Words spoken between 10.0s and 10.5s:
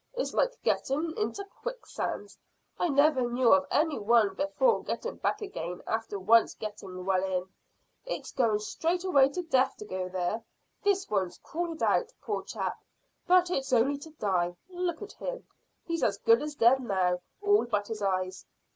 there.